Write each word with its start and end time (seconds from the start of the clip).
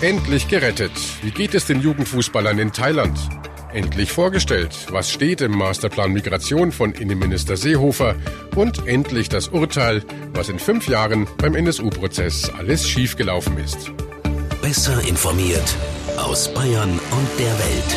Endlich 0.00 0.46
gerettet. 0.46 0.92
Wie 1.22 1.32
geht 1.32 1.54
es 1.54 1.66
den 1.66 1.80
Jugendfußballern 1.80 2.60
in 2.60 2.72
Thailand? 2.72 3.18
Endlich 3.72 4.12
vorgestellt. 4.12 4.70
Was 4.90 5.10
steht 5.10 5.40
im 5.40 5.58
Masterplan 5.58 6.12
Migration 6.12 6.70
von 6.70 6.92
Innenminister 6.92 7.56
Seehofer? 7.56 8.14
Und 8.54 8.86
endlich 8.86 9.28
das 9.28 9.48
Urteil, 9.48 10.04
was 10.34 10.50
in 10.50 10.60
fünf 10.60 10.86
Jahren 10.86 11.26
beim 11.38 11.56
NSU-Prozess 11.56 12.48
alles 12.56 12.88
schiefgelaufen 12.88 13.58
ist. 13.58 13.90
Besser 14.62 15.02
informiert 15.08 15.74
aus 16.16 16.54
Bayern 16.54 16.90
und 16.90 17.28
der 17.36 17.58
Welt. 17.58 17.96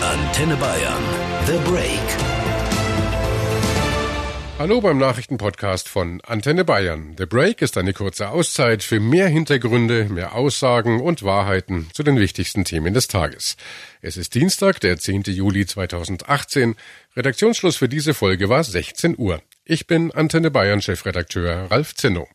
Antenne 0.00 0.56
Bayern. 0.56 1.02
The 1.46 1.70
Break. 1.70 2.33
Hallo 4.56 4.80
beim 4.80 4.98
Nachrichtenpodcast 4.98 5.88
von 5.88 6.20
Antenne 6.20 6.64
Bayern. 6.64 7.16
The 7.18 7.26
Break 7.26 7.60
ist 7.60 7.76
eine 7.76 7.92
kurze 7.92 8.28
Auszeit 8.28 8.84
für 8.84 9.00
mehr 9.00 9.26
Hintergründe, 9.26 10.04
mehr 10.04 10.36
Aussagen 10.36 11.00
und 11.00 11.24
Wahrheiten 11.24 11.88
zu 11.92 12.04
den 12.04 12.20
wichtigsten 12.20 12.64
Themen 12.64 12.94
des 12.94 13.08
Tages. 13.08 13.56
Es 14.00 14.16
ist 14.16 14.34
Dienstag, 14.36 14.78
der 14.78 14.96
10. 14.96 15.24
Juli 15.24 15.66
2018. 15.66 16.76
Redaktionsschluss 17.16 17.76
für 17.76 17.88
diese 17.88 18.14
Folge 18.14 18.48
war 18.48 18.62
16 18.62 19.18
Uhr. 19.18 19.42
Ich 19.64 19.88
bin 19.88 20.12
Antenne 20.12 20.52
Bayern 20.52 20.80
Chefredakteur 20.80 21.68
Ralf 21.72 21.96
Zinno. 21.96 22.28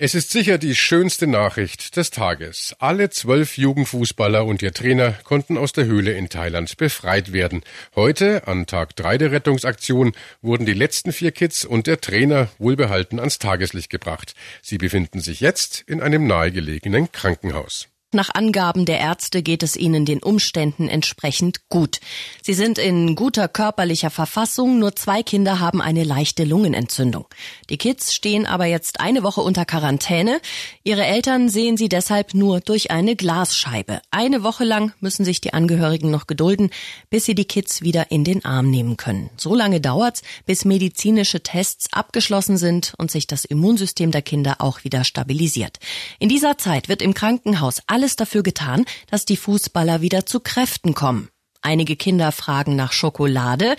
Es 0.00 0.14
ist 0.14 0.30
sicher 0.30 0.58
die 0.58 0.76
schönste 0.76 1.26
Nachricht 1.26 1.96
des 1.96 2.12
Tages. 2.12 2.72
Alle 2.78 3.10
zwölf 3.10 3.58
Jugendfußballer 3.58 4.44
und 4.44 4.62
ihr 4.62 4.72
Trainer 4.72 5.10
konnten 5.24 5.58
aus 5.58 5.72
der 5.72 5.86
Höhle 5.86 6.12
in 6.12 6.28
Thailand 6.28 6.76
befreit 6.76 7.32
werden. 7.32 7.62
Heute, 7.96 8.46
an 8.46 8.66
Tag 8.66 8.94
drei 8.94 9.18
der 9.18 9.32
Rettungsaktion, 9.32 10.12
wurden 10.40 10.66
die 10.66 10.72
letzten 10.72 11.12
vier 11.12 11.32
Kids 11.32 11.64
und 11.64 11.88
der 11.88 12.00
Trainer 12.00 12.48
wohlbehalten 12.58 13.18
ans 13.18 13.40
Tageslicht 13.40 13.90
gebracht. 13.90 14.36
Sie 14.62 14.78
befinden 14.78 15.18
sich 15.18 15.40
jetzt 15.40 15.82
in 15.88 16.00
einem 16.00 16.28
nahegelegenen 16.28 17.10
Krankenhaus. 17.10 17.88
Nach 18.10 18.30
Angaben 18.34 18.86
der 18.86 19.00
Ärzte 19.00 19.42
geht 19.42 19.62
es 19.62 19.76
ihnen 19.76 20.06
den 20.06 20.22
Umständen 20.22 20.88
entsprechend 20.88 21.68
gut. 21.68 22.00
Sie 22.42 22.54
sind 22.54 22.78
in 22.78 23.14
guter 23.14 23.48
körperlicher 23.48 24.08
Verfassung, 24.08 24.78
nur 24.78 24.96
zwei 24.96 25.22
Kinder 25.22 25.60
haben 25.60 25.82
eine 25.82 26.04
leichte 26.04 26.44
Lungenentzündung. 26.44 27.26
Die 27.68 27.76
Kids 27.76 28.14
stehen 28.14 28.46
aber 28.46 28.64
jetzt 28.64 29.00
eine 29.00 29.22
Woche 29.24 29.42
unter 29.42 29.66
Quarantäne. 29.66 30.40
Ihre 30.84 31.04
Eltern 31.04 31.50
sehen 31.50 31.76
sie 31.76 31.90
deshalb 31.90 32.32
nur 32.32 32.60
durch 32.60 32.90
eine 32.90 33.14
Glasscheibe. 33.14 34.00
Eine 34.10 34.42
Woche 34.42 34.64
lang 34.64 34.94
müssen 35.00 35.26
sich 35.26 35.42
die 35.42 35.52
Angehörigen 35.52 36.10
noch 36.10 36.26
gedulden, 36.26 36.70
bis 37.10 37.26
sie 37.26 37.34
die 37.34 37.44
Kids 37.44 37.82
wieder 37.82 38.10
in 38.10 38.24
den 38.24 38.42
Arm 38.42 38.70
nehmen 38.70 38.96
können. 38.96 39.28
So 39.36 39.54
lange 39.54 39.82
dauert's, 39.82 40.22
bis 40.46 40.64
medizinische 40.64 41.42
Tests 41.42 41.92
abgeschlossen 41.92 42.56
sind 42.56 42.94
und 42.96 43.10
sich 43.10 43.26
das 43.26 43.44
Immunsystem 43.44 44.12
der 44.12 44.22
Kinder 44.22 44.56
auch 44.60 44.82
wieder 44.84 45.04
stabilisiert. 45.04 45.78
In 46.18 46.30
dieser 46.30 46.56
Zeit 46.56 46.88
wird 46.88 47.02
im 47.02 47.12
Krankenhaus 47.12 47.82
alles 47.98 48.14
dafür 48.14 48.44
getan, 48.44 48.84
dass 49.10 49.24
die 49.24 49.36
Fußballer 49.36 50.00
wieder 50.00 50.24
zu 50.24 50.38
Kräften 50.38 50.94
kommen. 50.94 51.30
Einige 51.62 51.96
Kinder 51.96 52.30
fragen 52.30 52.76
nach 52.76 52.92
Schokolade, 52.92 53.74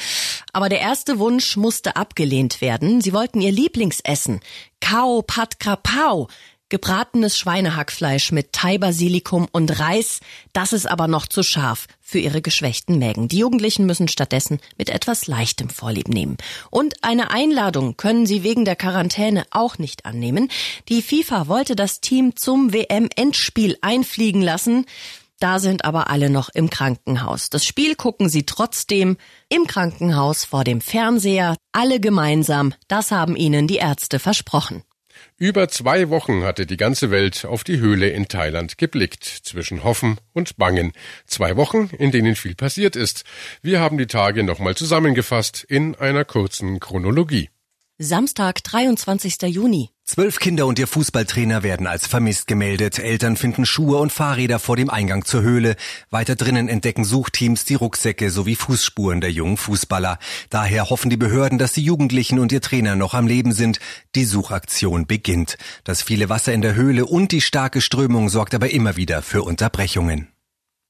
aber 0.52 0.68
der 0.68 0.82
erste 0.82 1.20
Wunsch 1.20 1.56
musste 1.56 1.96
abgelehnt 1.96 2.60
werden. 2.60 3.00
Sie 3.00 3.14
wollten 3.14 3.40
ihr 3.40 3.54
Lieblingsessen, 3.54 4.42
Kao 4.82 5.22
Pat 5.22 5.62
Kapau, 5.62 6.28
gebratenes 6.70 7.38
Schweinehackfleisch 7.38 8.32
mit 8.32 8.54
Thai-Basilikum 8.54 9.48
und 9.52 9.80
Reis. 9.80 10.20
Das 10.54 10.74
ist 10.74 10.90
aber 10.90 11.08
noch 11.08 11.28
zu 11.28 11.44
scharf 11.44 11.88
für 12.00 12.20
ihre 12.20 12.42
geschwächten 12.42 12.98
Mägen. 12.98 13.28
Die 13.28 13.40
Jugendlichen 13.40 13.86
müssen 13.86 14.08
stattdessen 14.08 14.60
mit 14.78 14.90
etwas 14.90 15.28
Leichtem 15.28 15.70
Vorlieb 15.70 16.08
nehmen. 16.08 16.38
Und 16.70 17.04
eine 17.04 17.32
Einladung 17.32 17.98
können 17.98 18.26
sie 18.26 18.44
wegen 18.44 18.66
der 18.66 18.76
Quarantäne 18.76 19.46
auch 19.52 19.78
nicht 19.78 20.06
annehmen. 20.06 20.50
Die 20.88 21.02
FIFA 21.02 21.48
wollte 21.48 21.76
das 21.76 22.02
Team 22.02 22.36
zum 22.36 22.74
WM-Endspiel 22.74 23.78
einfliegen 23.82 24.42
lassen. 24.42 24.86
Da 25.40 25.60
sind 25.60 25.86
aber 25.86 26.10
alle 26.10 26.30
noch 26.30 26.50
im 26.50 26.70
Krankenhaus. 26.70 27.50
Das 27.50 27.64
Spiel 27.64 27.96
gucken 27.96 28.28
sie 28.28 28.46
trotzdem 28.46 29.18
im 29.48 29.68
Krankenhaus 29.68 30.44
vor 30.44 30.66
dem 30.66 30.82
Fernseher, 30.82 31.56
alle 31.72 32.02
gemeinsam. 32.02 32.74
Das 32.90 33.12
haben 33.12 33.38
ihnen 33.38 33.66
die 33.66 33.78
Ärzte 33.78 34.20
versprochen. 34.20 34.84
Über 35.42 35.70
zwei 35.70 36.10
Wochen 36.10 36.44
hatte 36.44 36.66
die 36.66 36.76
ganze 36.76 37.12
Welt 37.12 37.46
auf 37.46 37.64
die 37.64 37.80
Höhle 37.80 38.10
in 38.10 38.28
Thailand 38.28 38.78
geblickt, 38.78 39.24
zwischen 39.24 39.86
Hoffen 39.86 40.18
und 40.34 40.58
Bangen. 40.58 40.92
Zwei 41.28 41.56
Wochen, 41.56 41.90
in 41.98 42.12
denen 42.12 42.36
viel 42.36 42.56
passiert 42.56 42.98
ist. 42.98 43.24
Wir 43.62 43.80
haben 43.80 43.98
die 43.98 44.08
Tage 44.08 44.44
nochmal 44.44 44.76
zusammengefasst 44.76 45.64
in 45.64 45.96
einer 45.96 46.26
kurzen 46.26 46.82
Chronologie. 46.82 47.50
Samstag, 48.02 48.64
23. 48.64 49.42
Juni. 49.54 49.90
Zwölf 50.06 50.40
Kinder 50.40 50.68
und 50.68 50.80
ihr 50.80 50.88
Fußballtrainer 50.88 51.64
werden 51.64 51.86
als 51.86 52.08
vermisst 52.08 52.48
gemeldet. 52.48 52.98
Eltern 52.98 53.36
finden 53.36 53.66
Schuhe 53.66 53.98
und 53.98 54.14
Fahrräder 54.14 54.58
vor 54.60 54.78
dem 54.78 54.90
Eingang 54.90 55.26
zur 55.26 55.42
Höhle. 55.42 55.76
Weiter 56.10 56.38
drinnen 56.38 56.70
entdecken 56.70 57.04
Suchteams 57.04 57.66
die 57.66 57.76
Rucksäcke 57.76 58.32
sowie 58.32 58.56
Fußspuren 58.56 59.20
der 59.20 59.34
jungen 59.34 59.58
Fußballer. 59.58 60.18
Daher 60.50 60.90
hoffen 60.90 61.10
die 61.10 61.18
Behörden, 61.18 61.58
dass 61.58 61.74
die 61.74 61.84
Jugendlichen 61.84 62.40
und 62.40 62.54
ihr 62.54 62.62
Trainer 62.62 62.96
noch 62.96 63.14
am 63.14 63.28
Leben 63.28 63.52
sind. 63.52 63.80
Die 64.16 64.24
Suchaktion 64.24 65.06
beginnt. 65.06 65.58
Das 65.84 66.02
viele 66.02 66.30
Wasser 66.30 66.54
in 66.54 66.62
der 66.62 66.76
Höhle 66.76 67.06
und 67.06 67.34
die 67.34 67.42
starke 67.42 67.82
Strömung 67.82 68.30
sorgt 68.30 68.56
aber 68.56 68.70
immer 68.70 68.96
wieder 68.96 69.22
für 69.22 69.44
Unterbrechungen. 69.44 70.30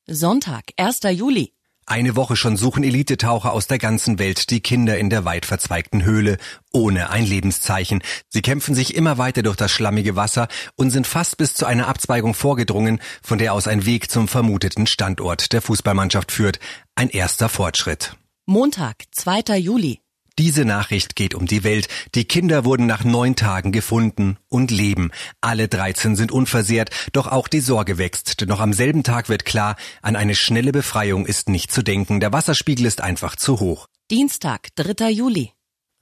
Sonntag, 0.06 0.74
1. 0.78 1.00
Juli. 1.16 1.54
Eine 1.90 2.16
Woche 2.16 2.36
schon 2.36 2.56
suchen 2.56 2.84
Elitetaucher 2.84 3.52
aus 3.52 3.66
der 3.66 3.80
ganzen 3.80 4.20
Welt 4.20 4.52
die 4.52 4.62
Kinder 4.62 5.00
in 5.00 5.10
der 5.10 5.26
weit 5.26 5.48
verzweigten 5.48 6.04
Höhle, 6.04 6.38
ohne 6.72 7.10
ein 7.10 7.26
Lebenszeichen. 7.26 8.04
Sie 8.28 8.44
kämpfen 8.44 8.76
sich 8.76 8.94
immer 8.94 9.18
weiter 9.18 9.42
durch 9.42 9.56
das 9.56 9.72
schlammige 9.72 10.16
Wasser 10.16 10.50
und 10.76 10.92
sind 10.92 11.08
fast 11.08 11.38
bis 11.38 11.56
zu 11.56 11.66
einer 11.66 11.88
Abzweigung 11.88 12.36
vorgedrungen, 12.36 13.02
von 13.24 13.40
der 13.40 13.56
aus 13.56 13.68
ein 13.68 13.88
Weg 13.88 14.12
zum 14.12 14.28
vermuteten 14.28 14.86
Standort 14.86 15.52
der 15.52 15.64
Fußballmannschaft 15.64 16.32
führt. 16.32 16.60
Ein 16.94 17.10
erster 17.10 17.50
Fortschritt. 17.50 18.16
Montag, 18.46 19.06
2. 19.10 19.58
Juli. 19.58 20.00
Diese 20.40 20.64
Nachricht 20.64 21.18
geht 21.18 21.36
um 21.36 21.48
die 21.48 21.66
Welt. 21.66 21.90
Die 22.16 22.24
Kinder 22.24 22.64
wurden 22.64 22.86
nach 22.86 23.04
neun 23.04 23.36
Tagen 23.36 23.74
gefunden 23.74 24.38
und 24.48 24.72
leben. 24.72 25.12
Alle 25.42 25.68
13 25.68 26.16
sind 26.16 26.32
unversehrt, 26.32 26.92
doch 27.12 27.28
auch 27.28 27.50
die 27.50 27.60
Sorge 27.60 27.98
wächst. 27.98 28.40
Denn 28.40 28.48
noch 28.48 28.62
am 28.62 28.72
selben 28.72 29.04
Tag 29.04 29.28
wird 29.28 29.44
klar, 29.44 29.76
an 30.02 30.16
eine 30.16 30.36
schnelle 30.36 30.72
Befreiung 30.72 31.26
ist 31.26 31.50
nicht 31.50 31.74
zu 31.74 31.84
denken. 31.84 32.22
Der 32.22 32.32
Wasserspiegel 32.32 32.86
ist 32.86 33.02
einfach 33.02 33.36
zu 33.36 33.60
hoch. 33.60 33.88
Dienstag, 34.10 34.70
3. 34.76 35.10
Juli. 35.10 35.52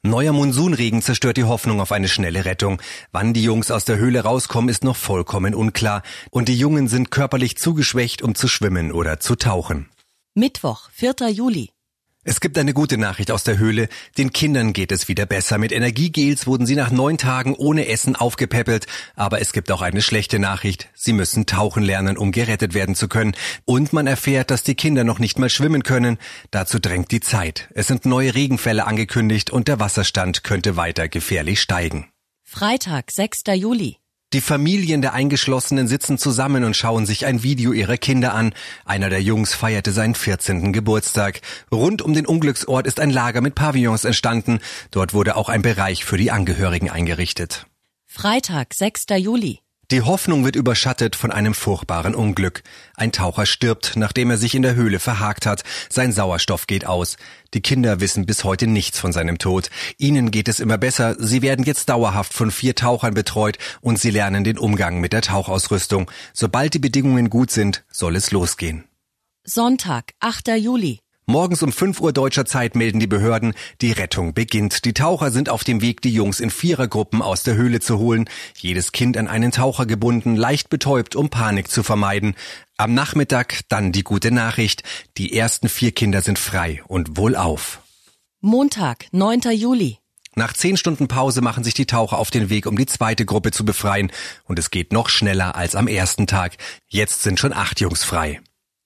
Neuer 0.04 0.34
Monsunregen 0.34 1.02
zerstört 1.02 1.38
die 1.38 1.46
Hoffnung 1.46 1.82
auf 1.82 1.92
eine 1.92 2.08
schnelle 2.08 2.46
Rettung. 2.46 2.80
Wann 3.12 3.34
die 3.34 3.44
Jungs 3.44 3.72
aus 3.72 3.86
der 3.86 3.98
Höhle 3.98 4.22
rauskommen, 4.22 4.70
ist 4.70 4.84
noch 4.84 4.98
vollkommen 4.98 5.56
unklar. 5.56 6.04
Und 6.30 6.48
die 6.48 6.60
Jungen 6.60 6.88
sind 6.88 7.10
körperlich 7.10 7.58
zu 7.58 7.74
geschwächt, 7.74 8.22
um 8.22 8.36
zu 8.36 8.48
schwimmen 8.48 8.92
oder 8.92 9.20
zu 9.20 9.36
tauchen. 9.36 9.90
Mittwoch, 10.36 10.92
4. 10.94 11.16
Juli. 11.32 11.72
Es 12.30 12.42
gibt 12.42 12.58
eine 12.58 12.74
gute 12.74 12.98
Nachricht 12.98 13.32
aus 13.32 13.46
der 13.46 13.58
Höhle. 13.58 13.88
Den 14.18 14.34
Kindern 14.34 14.74
geht 14.74 14.92
es 14.92 15.08
wieder 15.08 15.26
besser. 15.26 15.58
Mit 15.58 15.72
Energiegels 15.72 16.46
wurden 16.46 16.66
sie 16.66 16.76
nach 16.76 16.92
neun 16.92 17.18
Tagen 17.18 17.56
ohne 17.56 17.88
Essen 17.88 18.18
aufgepäppelt. 18.18 18.86
Aber 19.16 19.40
es 19.40 19.54
gibt 19.54 19.72
auch 19.72 19.82
eine 19.82 20.02
schlechte 20.02 20.38
Nachricht. 20.38 20.90
Sie 20.94 21.14
müssen 21.14 21.46
tauchen 21.46 21.84
lernen, 21.84 22.18
um 22.18 22.34
gerettet 22.34 22.74
werden 22.74 22.96
zu 22.96 23.08
können. 23.08 23.34
Und 23.64 23.94
man 23.94 24.08
erfährt, 24.08 24.52
dass 24.52 24.64
die 24.64 24.76
Kinder 24.76 25.06
noch 25.06 25.20
nicht 25.20 25.40
mal 25.40 25.50
schwimmen 25.50 25.84
können. 25.84 26.18
Dazu 26.52 26.80
drängt 26.80 27.12
die 27.12 27.22
Zeit. 27.22 27.70
Es 27.74 27.88
sind 27.88 28.06
neue 28.06 28.36
Regenfälle 28.36 28.88
angekündigt 28.88 29.50
und 29.50 29.70
der 29.70 29.80
Wasserstand 29.80 30.44
könnte 30.44 30.76
weiter 30.76 31.08
gefährlich 31.08 31.62
steigen. 31.62 32.10
Freitag, 32.44 33.10
6. 33.10 33.44
Juli. 33.56 34.00
Die 34.34 34.42
Familien 34.42 35.02
der 35.02 35.14
Eingeschlossenen 35.14 35.88
sitzen 35.88 36.18
zusammen 36.18 36.66
und 36.66 36.76
schauen 36.76 37.06
sich 37.06 37.26
ein 37.26 37.44
Video 37.44 37.72
ihrer 37.72 37.96
Kinder 37.96 38.34
an. 38.34 38.54
Einer 38.84 39.10
der 39.10 39.22
Jungs 39.22 39.54
feierte 39.54 39.94
seinen 39.94 40.16
14. 40.16 40.74
Geburtstag. 40.74 41.40
Rund 41.72 42.02
um 42.02 42.14
den 42.14 42.26
Unglücksort 42.26 42.88
ist 42.88 43.00
ein 43.00 43.10
Lager 43.10 43.40
mit 43.40 43.56
Pavillons 43.56 44.04
entstanden. 44.04 44.60
Dort 44.92 45.14
wurde 45.14 45.38
auch 45.38 45.48
ein 45.48 45.62
Bereich 45.62 46.04
für 46.04 46.18
die 46.18 46.32
Angehörigen 46.32 46.90
eingerichtet. 46.90 47.68
Freitag, 48.06 48.74
6. 48.74 49.06
Juli. 49.18 49.62
Die 49.90 50.02
Hoffnung 50.02 50.44
wird 50.44 50.58
überschattet 50.58 51.16
von 51.16 51.32
einem 51.32 51.54
furchtbaren 51.54 52.14
Unglück. 52.14 52.62
Ein 52.96 53.14
Taucher 53.14 53.46
stirbt, 53.46 53.94
nachdem 53.96 54.30
er 54.30 54.38
sich 54.38 54.54
in 54.54 54.62
der 54.62 54.76
Höhle 54.76 55.00
verhakt 55.00 55.46
hat. 55.46 55.64
Sein 55.90 56.12
Sauerstoff 56.12 56.68
geht 56.68 56.86
aus. 56.86 57.16
Die 57.54 57.62
Kinder 57.62 58.02
wissen 58.02 58.26
bis 58.26 58.44
heute 58.44 58.68
nichts 58.68 59.00
von 59.00 59.14
seinem 59.14 59.38
Tod. 59.38 59.70
Ihnen 59.98 60.30
geht 60.30 60.50
es 60.50 60.60
immer 60.60 60.78
besser. 60.78 61.16
Sie 61.20 61.42
werden 61.42 61.64
jetzt 61.64 61.88
dauerhaft 61.88 62.34
von 62.34 62.52
vier 62.52 62.76
Tauchern 62.76 63.14
betreut 63.14 63.60
und 63.80 63.98
sie 63.98 64.10
lernen 64.10 64.44
den 64.44 64.58
Umgang 64.58 65.00
mit 65.00 65.14
der 65.14 65.22
Tauchausrüstung. 65.22 66.12
Sobald 66.34 66.74
die 66.74 66.80
Bedingungen 66.80 67.30
gut 67.30 67.50
sind, 67.50 67.86
soll 67.90 68.18
es 68.18 68.32
losgehen. 68.32 68.84
Sonntag, 69.46 70.12
8. 70.20 70.50
Juli. 70.58 71.00
Morgens 71.30 71.62
um 71.62 71.74
5 71.74 72.00
Uhr 72.00 72.14
deutscher 72.14 72.46
Zeit 72.46 72.78
melden 72.78 73.02
die 73.02 73.08
Behörden, 73.08 73.54
die 73.82 73.92
Rettung 73.92 74.34
beginnt. 74.34 74.86
Die 74.86 74.94
Taucher 74.94 75.30
sind 75.30 75.50
auf 75.50 75.66
dem 75.66 75.82
Weg, 75.82 76.02
die 76.02 76.14
Jungs 76.14 76.40
in 76.40 76.50
Vierergruppen 76.50 77.22
aus 77.22 77.44
der 77.44 77.56
Höhle 77.56 77.82
zu 77.82 77.98
holen. 78.00 78.30
Jedes 78.58 78.94
Kind 78.94 79.18
an 79.18 79.28
einen 79.28 79.52
Taucher 79.52 79.86
gebunden, 79.86 80.38
leicht 80.38 80.70
betäubt, 80.70 81.18
um 81.18 81.30
Panik 81.30 81.70
zu 81.70 81.84
vermeiden. 81.84 82.34
Am 82.78 82.94
Nachmittag 82.94 83.60
dann 83.68 83.92
die 83.92 84.04
gute 84.04 84.32
Nachricht. 84.32 84.84
Die 85.18 85.38
ersten 85.38 85.68
vier 85.68 85.92
Kinder 85.92 86.22
sind 86.22 86.40
frei 86.40 86.82
und 86.88 87.18
wohlauf. 87.18 87.82
Montag, 88.40 89.08
9. 89.12 89.52
Juli. 89.52 89.98
Nach 90.36 90.54
zehn 90.54 90.78
Stunden 90.78 91.10
Pause 91.10 91.42
machen 91.42 91.66
sich 91.66 91.74
die 91.74 91.88
Taucher 91.88 92.20
auf 92.20 92.32
den 92.32 92.50
Weg, 92.50 92.66
um 92.66 92.78
die 92.78 92.86
zweite 92.86 93.26
Gruppe 93.26 93.52
zu 93.52 93.66
befreien. 93.66 94.14
Und 94.46 94.60
es 94.60 94.72
geht 94.72 94.94
noch 94.94 95.10
schneller 95.10 95.56
als 95.56 95.76
am 95.76 95.90
ersten 95.90 96.26
Tag. 96.26 96.56
Jetzt 96.88 97.24
sind 97.24 97.38
schon 97.38 97.52
acht 97.52 97.82
Jungs 97.82 98.06
frei. 98.06 98.40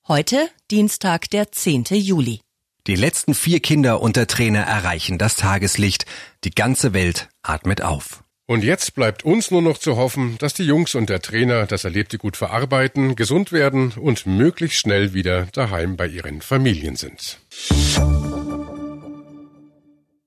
Heute, 0.08 0.48
Dienstag, 0.68 1.30
der 1.30 1.52
10. 1.52 1.84
Juli. 1.92 2.40
Die 2.88 2.96
letzten 2.96 3.34
vier 3.34 3.60
Kinder 3.60 4.00
und 4.00 4.16
der 4.16 4.26
Trainer 4.26 4.62
erreichen 4.62 5.16
das 5.16 5.36
Tageslicht. 5.36 6.06
Die 6.42 6.50
ganze 6.50 6.92
Welt 6.92 7.28
atmet 7.42 7.82
auf. 7.82 8.24
Und 8.46 8.64
jetzt 8.64 8.96
bleibt 8.96 9.24
uns 9.24 9.52
nur 9.52 9.62
noch 9.62 9.78
zu 9.78 9.96
hoffen, 9.96 10.38
dass 10.38 10.54
die 10.54 10.64
Jungs 10.64 10.96
und 10.96 11.08
der 11.08 11.22
Trainer 11.22 11.66
das 11.66 11.84
Erlebte 11.84 12.18
gut 12.18 12.36
verarbeiten, 12.36 13.14
gesund 13.14 13.52
werden 13.52 13.92
und 13.92 14.26
möglichst 14.26 14.80
schnell 14.80 15.14
wieder 15.14 15.46
daheim 15.52 15.96
bei 15.96 16.08
ihren 16.08 16.40
Familien 16.40 16.96
sind. 16.96 17.38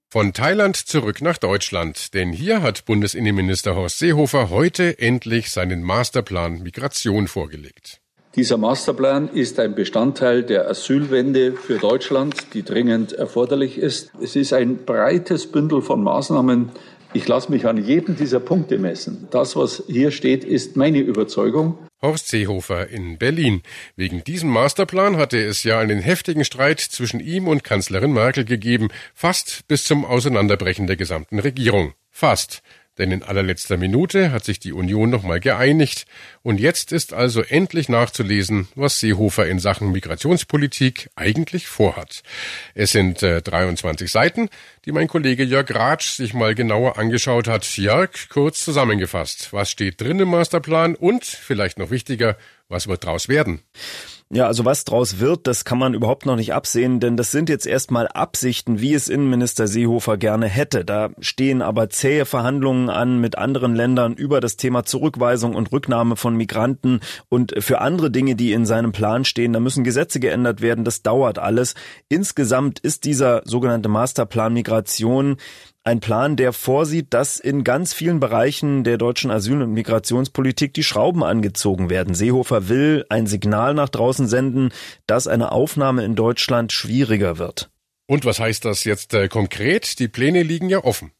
Von 0.10 0.32
Thailand 0.32 0.78
zurück 0.78 1.20
nach 1.20 1.38
Deutschland, 1.38 2.14
denn 2.14 2.32
hier 2.32 2.62
hat 2.62 2.86
Bundesinnenminister 2.86 3.76
Horst 3.76 4.00
Seehofer 4.00 4.50
heute 4.50 5.00
endlich 5.00 5.52
seinen 5.52 5.84
Masterplan 5.84 6.64
Migration 6.64 7.28
vorgelegt. 7.28 8.00
Dieser 8.36 8.58
Masterplan 8.58 9.30
ist 9.30 9.62
ein 9.62 9.76
Bestandteil 9.76 10.44
der 10.44 10.70
Asylwende 10.70 11.54
für 11.54 11.78
Deutschland, 11.78 12.54
die 12.54 12.64
dringend 12.64 13.14
erforderlich 13.14 13.78
ist. 13.78 14.12
Es 14.22 14.36
ist 14.36 14.52
ein 14.52 14.84
breites 14.86 15.50
Bündel 15.50 15.82
von 15.82 16.04
Maßnahmen. 16.04 16.70
Ich 17.14 17.30
lasse 17.30 17.50
mich 17.50 17.66
an 17.66 17.78
jedem 17.78 18.18
dieser 18.18 18.42
Punkte 18.42 18.78
messen. 18.78 19.30
Das, 19.32 19.56
was 19.56 19.84
hier 19.88 20.12
steht, 20.12 20.44
ist 20.44 20.76
meine 20.76 21.00
Überzeugung. 21.00 21.78
Horst 22.02 22.28
Seehofer 22.28 22.90
in 22.90 23.18
Berlin. 23.18 23.62
Wegen 23.96 24.22
diesem 24.26 24.50
Masterplan 24.50 25.16
hatte 25.16 25.42
es 25.42 25.64
ja 25.64 25.80
einen 25.80 26.00
heftigen 26.00 26.44
Streit 26.44 26.82
zwischen 26.82 27.22
ihm 27.22 27.48
und 27.48 27.64
Kanzlerin 27.64 28.12
Merkel 28.12 28.44
gegeben, 28.44 28.90
fast 29.14 29.66
bis 29.70 29.86
zum 29.86 30.04
Auseinanderbrechen 30.04 30.88
der 30.88 30.98
gesamten 30.98 31.40
Regierung. 31.40 31.94
Fast. 32.12 32.62
Denn 32.98 33.12
in 33.12 33.24
allerletzter 33.24 33.78
Minute 33.78 34.32
hat 34.32 34.46
sich 34.46 34.60
die 34.60 34.72
Union 34.72 35.10
nochmal 35.10 35.40
geeinigt 35.40 36.06
und 36.44 36.60
jetzt 36.60 36.92
ist 36.92 37.14
also 37.14 37.42
endlich 37.42 37.90
nachzulesen, 37.90 38.70
was 38.76 39.00
Seehofer 39.00 39.48
in 39.48 39.60
Sachen 39.60 39.92
Migrationspolitik 39.92 41.10
eigentlich 41.16 41.68
vorhat. 41.68 42.24
Es 42.74 42.92
sind 42.92 43.22
äh, 43.22 43.42
23 43.42 44.10
Seiten, 44.10 44.50
die 44.86 44.92
mein 44.94 45.08
Kollege 45.08 45.44
Jörg 45.44 45.70
Ratsch 45.74 46.12
sich 46.12 46.34
mal 46.34 46.56
genauer 46.56 46.98
angeschaut 46.98 47.48
hat. 47.48 47.66
Jörg, 47.78 48.30
kurz 48.30 48.64
zusammengefasst, 48.64 49.52
was 49.52 49.70
steht 49.70 50.00
drin 50.00 50.20
im 50.20 50.30
Masterplan 50.30 50.96
und, 50.96 51.26
vielleicht 51.26 51.78
noch 51.78 51.92
wichtiger, 51.92 52.38
was 52.70 52.88
wird 52.88 53.06
draus 53.06 53.28
werden? 53.30 53.62
Ja, 54.32 54.48
also 54.48 54.66
was 54.66 54.86
draus 54.86 55.20
wird, 55.20 55.46
das 55.46 55.66
kann 55.66 55.78
man 55.78 55.94
überhaupt 55.94 56.26
noch 56.26 56.36
nicht 56.36 56.52
absehen, 56.52 57.00
denn 57.00 57.16
das 57.16 57.30
sind 57.30 57.48
jetzt 57.48 57.68
erstmal 57.68 58.08
Absichten, 58.08 58.82
wie 58.82 58.96
es 58.96 59.08
Innenminister 59.08 59.68
Seehofer 59.68 60.18
gerne 60.18 60.48
hätte. 60.48 60.84
Da 60.84 61.12
stehen 61.20 61.62
aber 61.62 61.92
zähe 61.92 62.26
Verhandlungen 62.26 62.90
an 62.90 63.22
mit 63.22 63.38
anderen 63.38 63.76
Ländern 63.76 64.16
über 64.16 64.42
das 64.42 64.58
Thema 64.58 64.84
Zurückweisung 64.84 65.54
und 65.54 65.72
Rücknahme 65.72 66.16
von 66.16 66.36
Migranten 66.36 67.02
und 67.30 67.54
für 67.60 67.82
andere 67.82 68.10
Dinge, 68.10 68.36
die 68.36 68.52
in 68.52 68.66
seinem 68.66 68.94
Plan 68.94 69.26
stehen, 69.26 69.54
da 69.54 69.60
müssen 69.60 69.84
Gesetze 69.84 70.20
geändert 70.20 70.60
werden, 70.60 70.86
das 70.86 71.04
dauert 71.04 71.38
alles. 71.38 71.76
Insgesamt 72.10 72.80
ist 72.80 73.06
dieser 73.06 73.44
sogenannte 73.46 73.90
Masterplan 73.90 74.54
Migration 74.54 75.38
ein 75.86 76.00
Plan, 76.00 76.36
der 76.36 76.52
vorsieht, 76.52 77.14
dass 77.14 77.40
in 77.40 77.64
ganz 77.64 77.94
vielen 77.94 78.20
Bereichen 78.20 78.84
der 78.84 78.98
deutschen 78.98 79.30
Asyl- 79.30 79.62
und 79.62 79.72
Migrationspolitik 79.72 80.74
die 80.74 80.84
Schrauben 80.84 81.24
angezogen 81.24 81.92
werden. 81.92 82.16
Seehofer 82.16 82.68
will 82.68 83.06
ein 83.10 83.28
Signal 83.28 83.76
nach 83.76 83.90
draußen 83.90 84.28
senden, 84.28 84.72
dass 85.06 85.28
eine 85.28 85.52
Aufnahme 85.52 86.04
in 86.04 86.16
Deutschland 86.16 86.74
schwieriger 86.74 87.38
wird. 87.38 87.70
Und 88.08 88.26
was 88.26 88.40
heißt 88.40 88.66
das 88.66 88.84
jetzt 88.84 89.14
äh, 89.14 89.28
konkret? 89.28 90.00
Die 90.00 90.08
Pläne 90.08 90.42
liegen 90.42 90.70
ja 90.70 90.84
offen. 90.84 91.12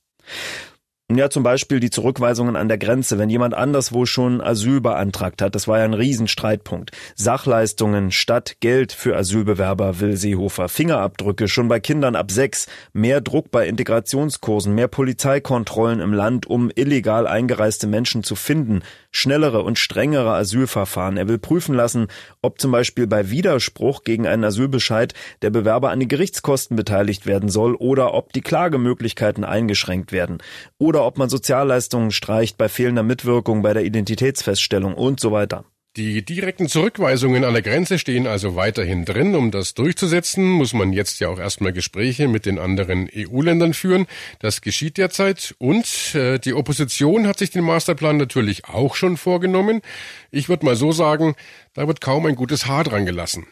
Ja, 1.14 1.30
zum 1.30 1.44
Beispiel 1.44 1.80
die 1.80 1.92
Zurückweisungen 1.92 2.56
an 2.56 2.68
der 2.68 2.80
Grenze, 2.80 3.20
wenn 3.20 3.30
jemand 3.30 3.54
anderswo 3.54 4.08
schon 4.08 4.42
Asyl 4.42 4.82
beantragt 4.82 5.44
hat. 5.44 5.54
Das 5.54 5.68
war 5.68 5.78
ja 5.78 5.86
ein 5.86 5.94
Riesenstreitpunkt. 5.94 6.94
Sachleistungen 7.14 8.10
statt 8.10 8.56
Geld 8.60 8.92
für 8.92 9.16
Asylbewerber 9.16 10.00
will 10.00 10.18
Seehofer. 10.18 10.68
Fingerabdrücke 10.68 11.48
schon 11.48 11.68
bei 11.68 11.80
Kindern 11.80 12.16
ab 12.16 12.32
sechs. 12.32 12.66
Mehr 12.92 13.22
Druck 13.22 13.52
bei 13.52 13.68
Integrationskursen, 13.68 14.74
mehr 14.74 14.88
Polizeikontrollen 14.88 16.00
im 16.00 16.12
Land, 16.12 16.48
um 16.48 16.72
illegal 16.74 17.28
eingereiste 17.28 17.86
Menschen 17.86 18.24
zu 18.24 18.34
finden. 18.34 18.82
Schnellere 19.12 19.62
und 19.62 19.78
strengere 19.78 20.34
Asylverfahren. 20.34 21.18
Er 21.18 21.28
will 21.28 21.38
prüfen 21.38 21.76
lassen, 21.76 22.08
ob 22.42 22.60
zum 22.60 22.72
Beispiel 22.72 23.06
bei 23.06 23.30
Widerspruch 23.30 24.06
gegen 24.06 24.26
einen 24.26 24.44
Asylbescheid 24.44 25.14
der 25.44 25.52
Bewerber 25.52 25.92
an 25.92 26.00
den 26.00 26.10
Gerichtskosten 26.10 26.76
beteiligt 26.76 27.28
werden 27.28 27.50
soll 27.50 27.76
oder 27.76 28.16
ob 28.16 28.34
die 28.34 28.42
Klagemöglichkeiten 28.42 29.44
eingeschränkt 29.44 30.12
werden. 30.12 30.40
Oder 30.80 30.95
oder 30.96 31.06
ob 31.06 31.18
man 31.18 31.28
Sozialleistungen 31.28 32.12
streicht 32.12 32.58
bei 32.58 32.70
fehlender 32.70 33.04
Mitwirkung 33.04 33.62
bei 33.62 33.74
der 33.74 33.84
Identitätsfeststellung 33.84 34.94
und 34.94 35.20
so 35.20 35.34
weiter. 35.34 35.66
Die 35.98 36.24
direkten 36.24 36.70
Zurückweisungen 36.70 37.44
an 37.44 37.52
der 37.52 37.62
Grenze 37.62 38.00
stehen 38.00 38.28
also 38.28 38.56
weiterhin 38.56 39.04
drin. 39.04 39.36
Um 39.36 39.52
das 39.52 39.74
durchzusetzen, 39.74 40.46
muss 40.46 40.74
man 40.74 40.94
jetzt 40.94 41.20
ja 41.20 41.28
auch 41.28 41.40
erstmal 41.40 41.74
Gespräche 41.74 42.30
mit 42.30 42.46
den 42.46 42.60
anderen 42.60 43.10
EU-Ländern 43.14 43.74
führen. 43.74 44.08
Das 44.40 44.62
geschieht 44.62 44.98
derzeit. 44.98 45.54
Und 45.58 46.16
äh, 46.16 46.40
die 46.40 46.54
Opposition 46.54 47.28
hat 47.28 47.40
sich 47.40 47.52
den 47.52 47.66
Masterplan 47.66 48.16
natürlich 48.16 48.64
auch 48.66 48.96
schon 48.96 49.18
vorgenommen. 49.18 49.82
Ich 50.32 50.48
würde 50.48 50.66
mal 50.66 50.78
so 50.78 50.94
sagen, 50.94 51.36
da 51.74 51.88
wird 51.88 52.00
kaum 52.00 52.26
ein 52.26 52.36
gutes 52.36 52.68
Haar 52.68 52.86
dran 52.86 53.06
gelassen. 53.06 53.48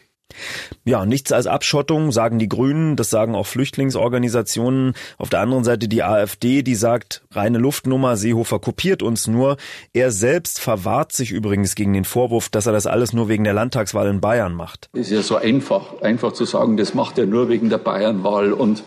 Ja, 0.84 1.06
nichts 1.06 1.32
als 1.32 1.46
Abschottung, 1.46 2.12
sagen 2.12 2.38
die 2.38 2.48
Grünen, 2.48 2.96
das 2.96 3.10
sagen 3.10 3.34
auch 3.34 3.46
Flüchtlingsorganisationen. 3.46 4.94
Auf 5.16 5.30
der 5.30 5.40
anderen 5.40 5.64
Seite 5.64 5.88
die 5.88 6.02
AfD, 6.02 6.62
die 6.62 6.74
sagt, 6.74 7.22
reine 7.30 7.58
Luftnummer, 7.58 8.16
Seehofer 8.16 8.58
kopiert 8.58 9.02
uns 9.02 9.26
nur. 9.26 9.56
Er 9.92 10.10
selbst 10.10 10.60
verwahrt 10.60 11.12
sich 11.12 11.30
übrigens 11.30 11.74
gegen 11.74 11.92
den 11.92 12.04
Vorwurf, 12.04 12.48
dass 12.48 12.66
er 12.66 12.72
das 12.72 12.86
alles 12.86 13.12
nur 13.12 13.28
wegen 13.28 13.44
der 13.44 13.54
Landtagswahl 13.54 14.08
in 14.08 14.20
Bayern 14.20 14.54
macht. 14.54 14.88
Ist 14.92 15.10
ja 15.10 15.22
so 15.22 15.36
einfach, 15.36 16.02
einfach 16.02 16.32
zu 16.32 16.44
sagen, 16.44 16.76
das 16.76 16.94
macht 16.94 17.18
er 17.18 17.26
nur 17.26 17.48
wegen 17.48 17.70
der 17.70 17.78
Bayernwahl 17.78 18.52
und 18.52 18.82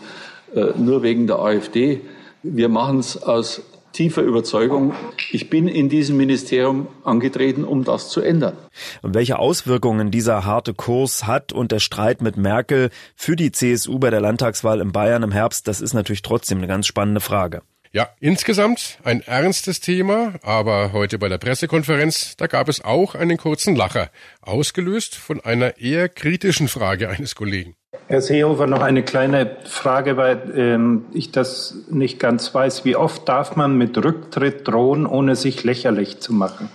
äh, 0.54 0.66
nur 0.76 1.02
wegen 1.02 1.26
der 1.26 1.38
AfD. 1.38 2.00
Wir 2.42 2.68
machen 2.68 3.00
es 3.00 3.20
aus 3.20 3.62
tiefer 3.92 4.22
Überzeugung, 4.22 4.94
ich 5.30 5.50
bin 5.50 5.68
in 5.68 5.88
diesem 5.88 6.16
Ministerium 6.16 6.88
angetreten, 7.04 7.64
um 7.64 7.84
das 7.84 8.10
zu 8.10 8.20
ändern. 8.20 8.56
Und 9.02 9.14
welche 9.14 9.38
Auswirkungen 9.38 10.10
dieser 10.10 10.44
harte 10.44 10.74
Kurs 10.74 11.26
hat 11.26 11.52
und 11.52 11.72
der 11.72 11.80
Streit 11.80 12.22
mit 12.22 12.36
Merkel 12.36 12.90
für 13.16 13.36
die 13.36 13.52
CSU 13.52 13.98
bei 13.98 14.10
der 14.10 14.20
Landtagswahl 14.20 14.80
in 14.80 14.92
Bayern 14.92 15.22
im 15.22 15.32
Herbst, 15.32 15.68
das 15.68 15.80
ist 15.80 15.94
natürlich 15.94 16.22
trotzdem 16.22 16.58
eine 16.58 16.66
ganz 16.66 16.86
spannende 16.86 17.20
Frage. 17.20 17.62
Ja, 17.90 18.10
insgesamt 18.20 18.98
ein 19.02 19.22
ernstes 19.22 19.80
Thema, 19.80 20.34
aber 20.42 20.92
heute 20.92 21.18
bei 21.18 21.30
der 21.30 21.38
Pressekonferenz, 21.38 22.36
da 22.36 22.46
gab 22.46 22.68
es 22.68 22.84
auch 22.84 23.14
einen 23.14 23.38
kurzen 23.38 23.74
Lacher, 23.74 24.10
ausgelöst 24.42 25.14
von 25.14 25.40
einer 25.40 25.78
eher 25.78 26.10
kritischen 26.10 26.68
Frage 26.68 27.08
eines 27.08 27.34
Kollegen. 27.34 27.77
Herr 28.06 28.20
Seehofer, 28.20 28.66
noch 28.66 28.82
eine 28.82 29.02
kleine 29.02 29.56
Frage, 29.64 30.18
weil 30.18 30.52
ähm, 30.54 31.06
ich 31.14 31.32
das 31.32 31.74
nicht 31.88 32.20
ganz 32.20 32.54
weiß. 32.54 32.84
Wie 32.84 32.96
oft 32.96 33.26
darf 33.26 33.56
man 33.56 33.78
mit 33.78 33.96
Rücktritt 33.96 34.68
drohen, 34.68 35.06
ohne 35.06 35.36
sich 35.36 35.64
lächerlich 35.64 36.20
zu 36.20 36.34
machen? 36.34 36.68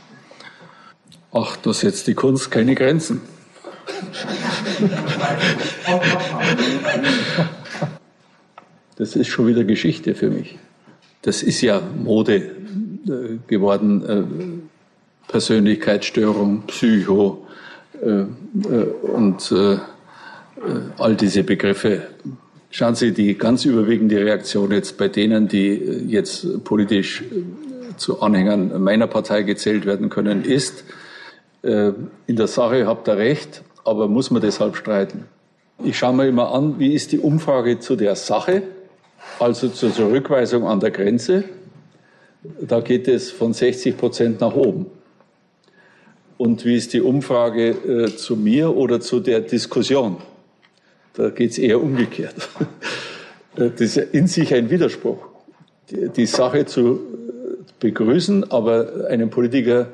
Ach, 1.32 1.56
das 1.58 1.82
setzt 1.82 2.08
die 2.08 2.16
Kunst 2.16 2.50
keine 2.50 2.74
Grenzen. 2.74 3.22
Das 8.96 9.16
ist 9.16 9.28
schon 9.28 9.46
wieder 9.46 9.64
Geschichte 9.66 10.16
für 10.16 10.32
mich. 10.32 10.58
Das 11.22 11.44
ist 11.44 11.62
ja 11.62 11.80
Mode 11.80 12.36
äh, 12.36 13.38
geworden. 13.46 14.06
Äh, 14.06 15.32
Persönlichkeitsstörung, 15.32 16.64
Psycho 16.68 17.46
äh, 18.02 18.24
und 19.14 19.52
all 20.98 21.16
diese 21.16 21.44
Begriffe. 21.44 22.04
Schauen 22.70 22.96
Sie, 22.96 23.12
die 23.12 23.38
ganz 23.38 23.66
überwiegende 23.66 24.18
Reaktion 24.18 24.72
jetzt 24.72 24.98
bei 24.98 25.08
denen, 25.08 25.48
die 25.48 25.70
äh, 25.70 26.04
jetzt 26.08 26.64
politisch 26.64 27.22
äh, 27.22 27.96
zu 27.98 28.22
Anhängern 28.22 28.82
meiner 28.82 29.08
Partei 29.08 29.44
gezählt 29.44 29.86
werden 29.86 30.10
können, 30.10 30.44
ist, 30.44 30.84
in 31.66 32.36
der 32.36 32.48
Sache 32.48 32.88
habt 32.88 33.08
ihr 33.08 33.16
recht, 33.16 33.64
aber 33.86 34.10
muss 34.10 34.32
man 34.32 34.42
deshalb 34.42 34.76
streiten. 34.76 35.28
Ich 35.82 35.98
schaue 35.98 36.14
mir 36.14 36.28
immer 36.28 36.54
an, 36.54 36.78
wie 36.78 36.94
ist 36.94 37.14
die 37.14 37.20
Umfrage 37.20 37.80
zu 37.80 37.96
der 37.96 38.18
Sache, 38.18 38.64
also 39.40 39.70
zur 39.70 39.94
Zurückweisung 39.94 40.68
an 40.68 40.82
der 40.82 40.92
Grenze. 40.92 41.46
Da 42.60 42.82
geht 42.82 43.08
es 43.08 43.32
von 43.32 43.54
60 43.54 43.96
Prozent 43.96 44.42
nach 44.42 44.56
oben. 44.56 44.88
Und 46.38 46.66
wie 46.66 46.76
ist 46.76 46.94
die 46.94 47.02
Umfrage 47.02 47.70
äh, 47.70 48.16
zu 48.16 48.36
mir 48.36 48.76
oder 48.76 49.00
zu 49.00 49.20
der 49.20 49.40
Diskussion? 49.40 50.18
Da 51.14 51.30
geht 51.30 51.52
es 51.52 51.58
eher 51.58 51.82
umgekehrt. 51.82 52.50
Das 53.56 53.80
ist 53.80 53.98
in 53.98 54.28
sich 54.28 54.54
ein 54.54 54.70
Widerspruch. 54.70 55.28
Die 55.92 56.26
Sache 56.26 56.66
zu 56.66 57.02
begrüßen, 57.80 58.50
aber 58.52 59.08
einem 59.10 59.30
Politiker 59.30 59.90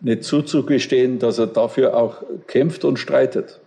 nicht 0.00 0.24
zuzugestehen, 0.24 1.18
dass 1.18 1.38
er 1.38 1.46
dafür 1.46 1.96
auch 1.96 2.22
kämpft 2.46 2.84
und 2.84 2.98
streitet. 2.98 3.60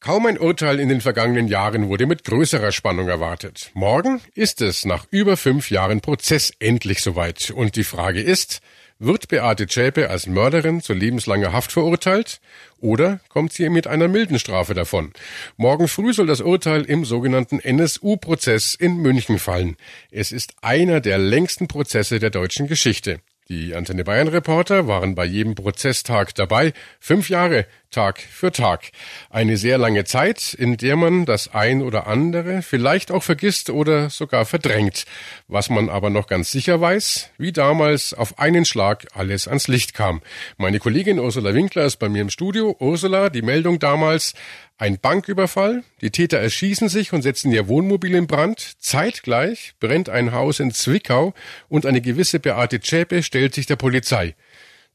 Kaum 0.00 0.26
ein 0.26 0.38
Urteil 0.38 0.80
in 0.80 0.88
den 0.88 1.00
vergangenen 1.00 1.46
Jahren 1.46 1.88
wurde 1.88 2.06
mit 2.06 2.24
größerer 2.24 2.72
Spannung 2.72 3.08
erwartet. 3.08 3.70
Morgen 3.74 4.20
ist 4.34 4.62
es 4.62 4.84
nach 4.84 5.06
über 5.10 5.36
fünf 5.36 5.70
Jahren 5.70 6.00
Prozess 6.00 6.52
endlich 6.58 7.02
soweit. 7.02 7.50
Und 7.50 7.76
die 7.76 7.84
Frage 7.84 8.20
ist, 8.20 8.60
wird 9.00 9.28
Beate 9.28 9.66
Zschäpe 9.66 10.10
als 10.10 10.26
Mörderin 10.26 10.80
zu 10.82 10.92
lebenslanger 10.92 11.52
Haft 11.52 11.72
verurteilt 11.72 12.40
oder 12.78 13.18
kommt 13.30 13.52
sie 13.52 13.68
mit 13.70 13.86
einer 13.86 14.06
milden 14.06 14.38
Strafe 14.38 14.74
davon? 14.74 15.12
Morgen 15.56 15.88
früh 15.88 16.12
soll 16.12 16.26
das 16.26 16.42
Urteil 16.42 16.82
im 16.82 17.04
sogenannten 17.04 17.58
NSU-Prozess 17.58 18.74
in 18.74 18.98
München 18.98 19.38
fallen. 19.38 19.76
Es 20.10 20.30
ist 20.30 20.54
einer 20.60 21.00
der 21.00 21.18
längsten 21.18 21.66
Prozesse 21.66 22.20
der 22.20 22.30
deutschen 22.30 22.68
Geschichte. 22.68 23.20
Die 23.48 23.74
Antenne 23.74 24.04
Bayern 24.04 24.28
Reporter 24.28 24.86
waren 24.86 25.16
bei 25.16 25.24
jedem 25.24 25.56
Prozesstag 25.56 26.36
dabei. 26.36 26.72
Fünf 27.00 27.28
Jahre 27.28 27.66
Tag 27.90 28.20
für 28.20 28.52
Tag. 28.52 28.92
Eine 29.30 29.56
sehr 29.56 29.76
lange 29.76 30.04
Zeit, 30.04 30.54
in 30.54 30.76
der 30.76 30.94
man 30.94 31.24
das 31.24 31.52
ein 31.52 31.82
oder 31.82 32.06
andere 32.06 32.62
vielleicht 32.62 33.10
auch 33.10 33.22
vergisst 33.22 33.68
oder 33.68 34.10
sogar 34.10 34.44
verdrängt. 34.44 35.06
Was 35.48 35.70
man 35.70 35.88
aber 35.88 36.08
noch 36.08 36.28
ganz 36.28 36.52
sicher 36.52 36.80
weiß, 36.80 37.30
wie 37.36 37.50
damals 37.50 38.14
auf 38.14 38.38
einen 38.38 38.64
Schlag 38.64 39.08
alles 39.14 39.48
ans 39.48 39.66
Licht 39.66 39.92
kam. 39.92 40.22
Meine 40.56 40.78
Kollegin 40.78 41.18
Ursula 41.18 41.52
Winkler 41.52 41.84
ist 41.84 41.96
bei 41.96 42.08
mir 42.08 42.22
im 42.22 42.30
Studio. 42.30 42.76
Ursula, 42.78 43.28
die 43.28 43.42
Meldung 43.42 43.80
damals, 43.80 44.34
ein 44.80 44.98
Banküberfall, 44.98 45.82
die 46.00 46.10
Täter 46.10 46.38
erschießen 46.38 46.88
sich 46.88 47.12
und 47.12 47.20
setzen 47.20 47.52
ihr 47.52 47.68
Wohnmobil 47.68 48.14
in 48.14 48.26
Brand. 48.26 48.76
Zeitgleich 48.78 49.74
brennt 49.78 50.08
ein 50.08 50.32
Haus 50.32 50.58
in 50.58 50.72
Zwickau 50.72 51.34
und 51.68 51.84
eine 51.84 52.00
gewisse 52.00 52.40
Beate 52.40 52.80
Zschäpe 52.80 53.22
stellt 53.22 53.54
sich 53.54 53.66
der 53.66 53.76
Polizei. 53.76 54.34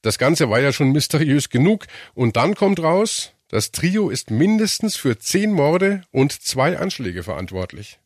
Das 0.06 0.20
Ganze 0.20 0.52
war 0.52 0.60
ja 0.60 0.72
schon 0.72 0.92
mysteriös 0.92 1.50
genug. 1.50 1.88
Und 2.14 2.36
dann 2.36 2.54
kommt 2.54 2.80
raus, 2.80 3.32
das 3.48 3.72
Trio 3.72 4.12
ist 4.12 4.30
mindestens 4.30 4.96
für 4.96 5.18
zehn 5.18 5.52
Morde 5.52 6.04
und 6.12 6.32
zwei 6.32 6.78
Anschläge 6.78 7.24
verantwortlich. 7.24 7.98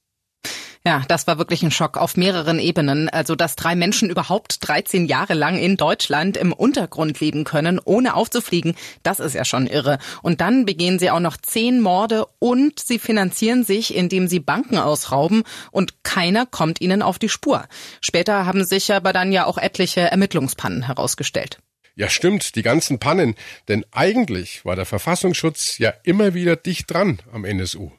Ja, 0.85 1.03
das 1.09 1.27
war 1.27 1.37
wirklich 1.37 1.61
ein 1.61 1.71
Schock 1.71 1.97
auf 1.97 2.15
mehreren 2.15 2.57
Ebenen. 2.57 3.09
Also, 3.09 3.35
dass 3.35 3.57
drei 3.57 3.75
Menschen 3.75 4.09
überhaupt 4.09 4.65
13 4.65 5.07
Jahre 5.07 5.33
lang 5.33 5.57
in 5.57 5.75
Deutschland 5.75 6.37
im 6.37 6.53
Untergrund 6.53 7.19
leben 7.19 7.43
können, 7.43 7.81
ohne 7.83 8.13
aufzufliegen, 8.13 8.75
das 9.03 9.19
ist 9.19 9.35
ja 9.35 9.43
schon 9.43 9.67
irre. 9.67 9.97
Und 10.21 10.39
dann 10.39 10.65
begehen 10.65 10.99
sie 10.99 11.11
auch 11.11 11.19
noch 11.19 11.35
zehn 11.35 11.81
Morde 11.81 12.25
und 12.39 12.79
sie 12.79 12.97
finanzieren 12.97 13.65
sich, 13.65 13.93
indem 13.93 14.29
sie 14.29 14.39
Banken 14.39 14.77
ausrauben 14.77 15.43
und 15.71 16.05
keiner 16.05 16.45
kommt 16.45 16.79
ihnen 16.79 17.01
auf 17.01 17.19
die 17.19 17.27
Spur. 17.27 17.65
Später 17.99 18.45
haben 18.45 18.63
sich 18.63 18.93
aber 18.93 19.11
dann 19.11 19.33
ja 19.33 19.45
auch 19.45 19.57
etliche 19.57 19.99
Ermittlungspannen 19.99 20.83
herausgestellt. 20.83 21.59
Ja, 21.99 22.07
stimmt, 22.07 22.55
die 22.55 22.61
ganzen 22.61 22.97
Pannen. 22.97 23.35
Denn 23.67 23.83
eigentlich 23.91 24.63
war 24.63 24.77
der 24.77 24.85
Verfassungsschutz 24.85 25.79
ja 25.79 25.93
immer 26.03 26.33
wieder 26.33 26.55
dicht 26.55 26.89
dran 26.89 27.19
am 27.33 27.43
NSU. 27.43 27.91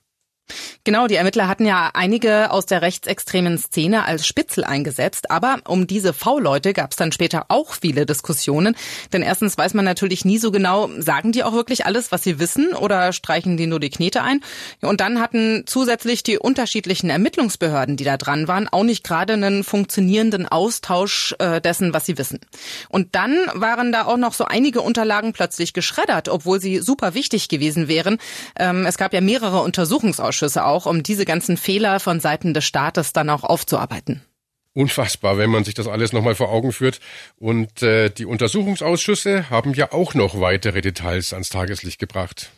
Genau, 0.85 1.07
die 1.07 1.17
Ermittler 1.17 1.47
hatten 1.47 1.67
ja 1.67 1.91
einige 1.93 2.51
aus 2.51 2.65
der 2.65 2.81
rechtsextremen 2.81 3.59
Szene 3.59 4.07
als 4.07 4.27
Spitzel 4.27 4.65
eingesetzt, 4.65 5.31
aber 5.31 5.59
um 5.67 5.87
diese 5.87 6.15
V-Leute 6.15 6.73
gab 6.73 6.93
es 6.93 6.97
dann 6.97 7.13
später 7.13 7.47
auch 7.49 7.75
viele 7.75 8.07
Diskussionen. 8.07 8.75
Denn 9.13 9.21
erstens 9.21 9.59
weiß 9.59 9.75
man 9.75 9.85
natürlich 9.85 10.25
nie 10.25 10.39
so 10.39 10.51
genau, 10.51 10.89
sagen 10.99 11.33
die 11.33 11.45
auch 11.45 11.53
wirklich 11.53 11.85
alles, 11.85 12.13
was 12.13 12.23
sie 12.23 12.39
wissen 12.39 12.73
oder 12.73 13.13
streichen 13.13 13.59
die 13.59 13.67
nur 13.67 13.79
die 13.79 13.91
Knete 13.91 14.23
ein? 14.23 14.41
Und 14.81 15.03
dann 15.03 15.21
hatten 15.21 15.65
zusätzlich 15.67 16.23
die 16.23 16.39
unterschiedlichen 16.39 17.11
Ermittlungsbehörden, 17.11 17.97
die 17.97 18.05
da 18.05 18.17
dran 18.17 18.49
waren, 18.49 18.67
auch 18.67 18.85
nicht 18.85 19.05
gerade 19.05 19.35
einen 19.35 19.65
funktionierenden 19.65 20.47
Austausch 20.47 21.35
äh, 21.41 21.61
dessen, 21.61 21.93
was 21.93 22.07
sie 22.07 22.17
wissen. 22.17 22.41
Und 22.89 23.15
dann 23.15 23.37
waren 23.53 23.93
da 23.93 24.07
auch 24.07 24.17
noch 24.17 24.33
so 24.33 24.45
einige 24.47 24.81
Unterlagen 24.81 25.35
plötzlich 25.35 25.75
geschreddert, 25.75 26.31
obwohl 26.31 26.59
sie 26.59 26.79
super 26.79 27.13
wichtig 27.15 27.49
gewesen 27.49 27.87
wären. 27.87 28.17
Ähm, 28.59 28.87
es 28.87 28.97
gab 28.97 29.13
ja 29.13 29.21
mehrere 29.21 29.61
Untersuchungsausschüsse 29.61 30.61
Ausschüsse 30.61 30.70
auch, 30.71 30.87
um 30.87 31.03
diese 31.03 31.25
ganzen 31.25 31.57
Fehler 31.57 32.00
von 32.00 32.21
Seiten 32.21 32.55
des 32.55 32.65
Staates 32.65 33.12
dann 33.12 33.31
auch 33.31 33.45
aufzuarbeiten. 33.45 34.23
Unfassbar, 34.73 35.37
wenn 35.37 35.50
man 35.50 35.65
sich 35.65 35.75
das 35.75 35.89
alles 35.89 36.12
nochmal 36.12 36.37
vor 36.37 36.50
Augen 36.50 36.73
führt. 36.73 37.00
Und 37.39 37.83
äh, 37.83 38.09
die 38.09 38.25
Untersuchungsausschüsse 38.25 39.50
haben 39.50 39.75
ja 39.75 39.93
auch 39.93 40.15
noch 40.15 40.41
weitere 40.41 40.81
Details 40.81 41.33
ans 41.33 41.49
Tageslicht 41.49 41.99
gebracht. 41.99 42.50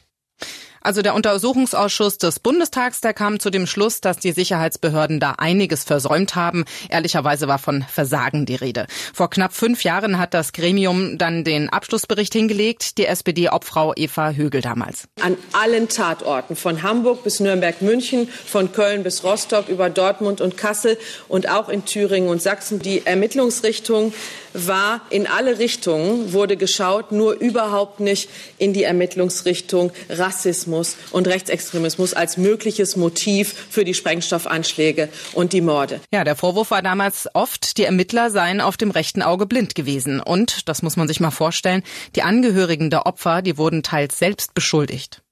Also 0.82 1.02
der 1.02 1.14
Untersuchungsausschuss 1.14 2.18
des 2.18 2.40
Bundestags, 2.40 3.00
der 3.00 3.14
kam 3.14 3.38
zu 3.38 3.50
dem 3.50 3.66
Schluss, 3.66 4.00
dass 4.00 4.18
die 4.18 4.32
Sicherheitsbehörden 4.32 5.20
da 5.20 5.32
einiges 5.38 5.84
versäumt 5.84 6.34
haben. 6.34 6.64
Ehrlicherweise 6.88 7.48
war 7.48 7.58
von 7.58 7.82
Versagen 7.82 8.46
die 8.46 8.56
Rede. 8.56 8.86
Vor 9.14 9.30
knapp 9.30 9.52
fünf 9.52 9.84
Jahren 9.84 10.18
hat 10.18 10.34
das 10.34 10.52
Gremium 10.52 11.18
dann 11.18 11.44
den 11.44 11.68
Abschlussbericht 11.68 12.32
hingelegt, 12.32 12.98
die 12.98 13.06
SPD-Obfrau 13.06 13.92
Eva 13.94 14.32
Högel 14.32 14.60
damals. 14.60 15.08
An 15.20 15.36
allen 15.52 15.88
Tatorten, 15.88 16.56
von 16.56 16.82
Hamburg 16.82 17.22
bis 17.22 17.40
Nürnberg-München, 17.40 18.28
von 18.28 18.72
Köln 18.72 19.02
bis 19.02 19.24
Rostock, 19.24 19.68
über 19.68 19.90
Dortmund 19.90 20.40
und 20.40 20.56
Kassel 20.56 20.98
und 21.28 21.48
auch 21.48 21.68
in 21.68 21.84
Thüringen 21.84 22.28
und 22.28 22.42
Sachsen. 22.42 22.80
Die 22.80 23.06
Ermittlungsrichtung 23.06 24.12
war 24.54 25.00
in 25.10 25.26
alle 25.26 25.58
Richtungen, 25.58 26.32
wurde 26.32 26.56
geschaut, 26.56 27.12
nur 27.12 27.34
überhaupt 27.34 28.00
nicht 28.00 28.28
in 28.58 28.72
die 28.72 28.84
Ermittlungsrichtung 28.84 29.92
Rassismus 30.08 30.96
und 31.10 31.26
Rechtsextremismus 31.26 32.14
als 32.14 32.36
mögliches 32.36 32.96
Motiv 32.96 33.54
für 33.70 33.84
die 33.84 33.94
Sprengstoffanschläge 33.94 35.08
und 35.32 35.52
die 35.52 35.60
Morde. 35.60 36.00
Ja, 36.12 36.24
der 36.24 36.36
Vorwurf 36.36 36.70
war 36.70 36.82
damals 36.82 37.28
oft, 37.34 37.78
die 37.78 37.84
Ermittler 37.84 38.30
seien 38.30 38.60
auf 38.60 38.76
dem 38.76 38.90
rechten 38.90 39.22
Auge 39.22 39.46
blind 39.46 39.74
gewesen. 39.74 40.20
Und, 40.20 40.68
das 40.68 40.82
muss 40.82 40.96
man 40.96 41.08
sich 41.08 41.20
mal 41.20 41.30
vorstellen, 41.30 41.82
die 42.14 42.22
Angehörigen 42.22 42.90
der 42.90 43.06
Opfer, 43.06 43.42
die 43.42 43.58
wurden 43.58 43.82
teils 43.82 44.18
selbst 44.18 44.54
beschuldigt. 44.54 45.22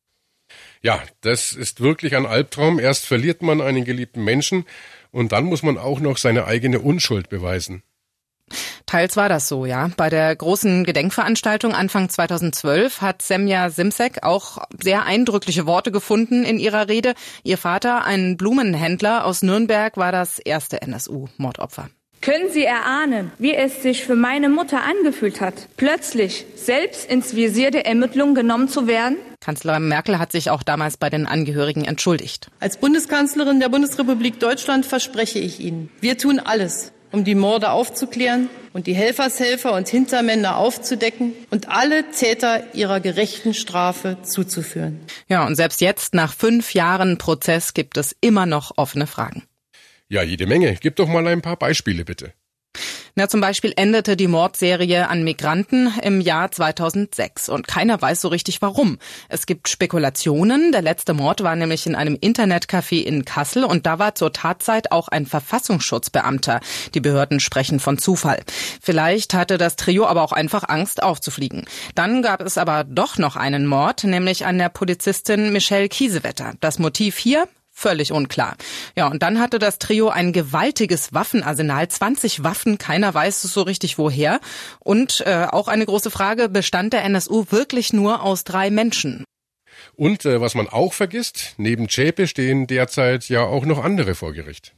Ja, 0.82 1.02
das 1.20 1.52
ist 1.52 1.80
wirklich 1.80 2.16
ein 2.16 2.26
Albtraum. 2.26 2.78
Erst 2.78 3.04
verliert 3.04 3.42
man 3.42 3.60
einen 3.60 3.84
geliebten 3.84 4.24
Menschen 4.24 4.64
und 5.12 5.32
dann 5.32 5.44
muss 5.44 5.62
man 5.62 5.76
auch 5.76 6.00
noch 6.00 6.16
seine 6.16 6.46
eigene 6.46 6.80
Unschuld 6.80 7.28
beweisen. 7.28 7.82
Teils 8.86 9.16
war 9.16 9.28
das 9.28 9.48
so, 9.48 9.66
ja. 9.66 9.90
Bei 9.96 10.10
der 10.10 10.34
großen 10.34 10.84
Gedenkveranstaltung 10.84 11.74
Anfang 11.74 12.08
2012 12.08 13.00
hat 13.00 13.22
Semja 13.22 13.70
Simsek 13.70 14.22
auch 14.22 14.58
sehr 14.82 15.04
eindrückliche 15.04 15.66
Worte 15.66 15.92
gefunden 15.92 16.44
in 16.44 16.58
ihrer 16.58 16.88
Rede. 16.88 17.14
Ihr 17.44 17.58
Vater, 17.58 18.04
ein 18.04 18.36
Blumenhändler 18.36 19.24
aus 19.24 19.42
Nürnberg, 19.42 19.96
war 19.96 20.12
das 20.12 20.38
erste 20.38 20.82
NSU-Mordopfer. 20.82 21.90
Können 22.20 22.50
Sie 22.50 22.64
erahnen, 22.64 23.32
wie 23.38 23.54
es 23.54 23.80
sich 23.80 24.04
für 24.04 24.14
meine 24.14 24.50
Mutter 24.50 24.82
angefühlt 24.82 25.40
hat, 25.40 25.68
plötzlich 25.78 26.44
selbst 26.54 27.10
ins 27.10 27.34
Visier 27.34 27.70
der 27.70 27.86
Ermittlungen 27.86 28.34
genommen 28.34 28.68
zu 28.68 28.86
werden? 28.86 29.16
Kanzlerin 29.40 29.88
Merkel 29.88 30.18
hat 30.18 30.30
sich 30.30 30.50
auch 30.50 30.62
damals 30.62 30.98
bei 30.98 31.08
den 31.08 31.26
Angehörigen 31.26 31.86
entschuldigt. 31.86 32.50
Als 32.60 32.76
Bundeskanzlerin 32.76 33.58
der 33.58 33.70
Bundesrepublik 33.70 34.38
Deutschland 34.38 34.84
verspreche 34.84 35.38
ich 35.38 35.60
Ihnen, 35.60 35.88
wir 36.02 36.18
tun 36.18 36.40
alles, 36.40 36.92
um 37.12 37.24
die 37.24 37.34
Morde 37.34 37.70
aufzuklären 37.70 38.48
und 38.72 38.86
die 38.86 38.94
Helfershelfer 38.94 39.74
und 39.74 39.88
Hintermänner 39.88 40.56
aufzudecken 40.56 41.32
und 41.50 41.68
alle 41.68 42.10
Täter 42.10 42.74
ihrer 42.74 43.00
gerechten 43.00 43.54
Strafe 43.54 44.18
zuzuführen. 44.22 45.00
Ja, 45.28 45.46
und 45.46 45.56
selbst 45.56 45.80
jetzt, 45.80 46.14
nach 46.14 46.32
fünf 46.32 46.74
Jahren 46.74 47.18
Prozess, 47.18 47.74
gibt 47.74 47.96
es 47.96 48.14
immer 48.20 48.46
noch 48.46 48.72
offene 48.76 49.06
Fragen. 49.06 49.44
Ja, 50.08 50.22
jede 50.22 50.46
Menge. 50.46 50.76
Gib 50.80 50.96
doch 50.96 51.08
mal 51.08 51.26
ein 51.26 51.42
paar 51.42 51.56
Beispiele, 51.56 52.04
bitte. 52.04 52.32
Na, 53.14 53.28
zum 53.28 53.40
Beispiel 53.40 53.72
endete 53.76 54.16
die 54.16 54.28
Mordserie 54.28 55.08
an 55.08 55.24
Migranten 55.24 55.92
im 56.02 56.20
Jahr 56.20 56.50
2006 56.50 57.48
und 57.48 57.66
keiner 57.66 58.00
weiß 58.00 58.20
so 58.20 58.28
richtig 58.28 58.62
warum. 58.62 58.98
Es 59.28 59.46
gibt 59.46 59.68
Spekulationen. 59.68 60.72
Der 60.72 60.82
letzte 60.82 61.12
Mord 61.12 61.42
war 61.42 61.56
nämlich 61.56 61.86
in 61.86 61.94
einem 61.94 62.14
Internetcafé 62.14 63.02
in 63.02 63.24
Kassel 63.24 63.64
und 63.64 63.86
da 63.86 63.98
war 63.98 64.14
zur 64.14 64.32
Tatzeit 64.32 64.92
auch 64.92 65.08
ein 65.08 65.26
Verfassungsschutzbeamter. 65.26 66.60
Die 66.94 67.00
Behörden 67.00 67.40
sprechen 67.40 67.80
von 67.80 67.98
Zufall. 67.98 68.40
Vielleicht 68.80 69.34
hatte 69.34 69.58
das 69.58 69.76
Trio 69.76 70.06
aber 70.06 70.22
auch 70.22 70.32
einfach 70.32 70.68
Angst 70.68 71.02
aufzufliegen. 71.02 71.64
Dann 71.94 72.22
gab 72.22 72.40
es 72.42 72.58
aber 72.58 72.84
doch 72.84 73.18
noch 73.18 73.36
einen 73.36 73.66
Mord, 73.66 74.04
nämlich 74.04 74.46
an 74.46 74.58
der 74.58 74.68
Polizistin 74.68 75.52
Michelle 75.52 75.88
Kiesewetter. 75.88 76.54
Das 76.60 76.78
Motiv 76.78 77.18
hier 77.18 77.48
Völlig 77.80 78.12
unklar. 78.12 78.56
Ja, 78.94 79.06
und 79.06 79.22
dann 79.22 79.40
hatte 79.40 79.58
das 79.58 79.78
Trio 79.78 80.10
ein 80.10 80.34
gewaltiges 80.34 81.14
Waffenarsenal, 81.14 81.88
20 81.88 82.44
Waffen, 82.44 82.76
keiner 82.76 83.14
weiß 83.14 83.40
so 83.40 83.62
richtig 83.62 83.96
woher. 83.96 84.40
Und 84.80 85.22
äh, 85.24 85.46
auch 85.50 85.66
eine 85.66 85.86
große 85.86 86.10
Frage, 86.10 86.50
bestand 86.50 86.92
der 86.92 87.04
NSU 87.04 87.46
wirklich 87.48 87.94
nur 87.94 88.22
aus 88.22 88.44
drei 88.44 88.68
Menschen? 88.68 89.24
Und 89.94 90.26
äh, 90.26 90.42
was 90.42 90.54
man 90.54 90.68
auch 90.68 90.92
vergisst, 90.92 91.54
neben 91.56 91.88
Zschäpe 91.88 92.26
stehen 92.26 92.66
derzeit 92.66 93.30
ja 93.30 93.44
auch 93.44 93.64
noch 93.64 93.82
andere 93.82 94.14
vor 94.14 94.34
Gericht. 94.34 94.74